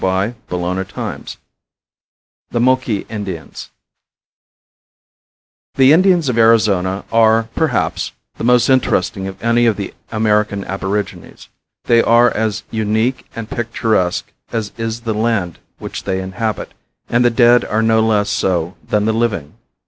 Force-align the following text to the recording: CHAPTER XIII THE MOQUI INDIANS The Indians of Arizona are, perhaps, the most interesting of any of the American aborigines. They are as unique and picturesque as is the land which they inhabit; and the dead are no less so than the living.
CHAPTER 0.01 0.35
XIII 0.57 1.35
THE 2.49 2.59
MOQUI 2.59 3.05
INDIANS 3.07 3.69
The 5.75 5.93
Indians 5.93 6.27
of 6.27 6.39
Arizona 6.39 7.03
are, 7.11 7.43
perhaps, 7.53 8.11
the 8.37 8.43
most 8.43 8.67
interesting 8.67 9.27
of 9.27 9.39
any 9.43 9.67
of 9.67 9.77
the 9.77 9.93
American 10.11 10.63
aborigines. 10.65 11.49
They 11.83 12.01
are 12.01 12.31
as 12.31 12.63
unique 12.71 13.27
and 13.35 13.47
picturesque 13.47 14.33
as 14.51 14.71
is 14.75 15.01
the 15.01 15.13
land 15.13 15.59
which 15.77 16.03
they 16.05 16.19
inhabit; 16.19 16.73
and 17.07 17.23
the 17.23 17.29
dead 17.29 17.63
are 17.63 17.83
no 17.83 17.99
less 18.01 18.31
so 18.31 18.77
than 18.89 19.05
the 19.05 19.13
living. 19.13 19.53